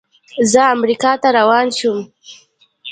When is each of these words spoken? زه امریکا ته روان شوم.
زه 0.51 0.59
امریکا 0.75 1.11
ته 1.21 1.27
روان 1.37 1.67
شوم. 1.77 1.99